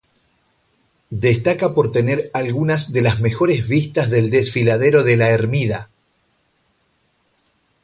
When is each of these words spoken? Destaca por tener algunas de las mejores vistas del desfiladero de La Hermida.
Destaca 1.27 1.75
por 1.75 1.91
tener 1.91 2.31
algunas 2.33 2.91
de 2.91 3.03
las 3.03 3.19
mejores 3.19 3.67
vistas 3.67 4.09
del 4.09 4.31
desfiladero 4.31 5.03
de 5.03 5.15
La 5.15 5.29
Hermida. 5.29 5.89